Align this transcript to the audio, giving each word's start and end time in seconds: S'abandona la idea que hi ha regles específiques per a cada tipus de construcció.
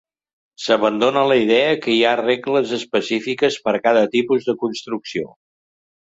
S'abandona 0.61 1.25
la 1.31 1.35
idea 1.41 1.67
que 1.83 1.91
hi 1.95 1.99
ha 2.03 2.13
regles 2.21 2.73
específiques 2.77 3.57
per 3.67 3.73
a 3.79 3.83
cada 3.89 4.01
tipus 4.17 4.47
de 4.49 4.55
construcció. 4.63 5.29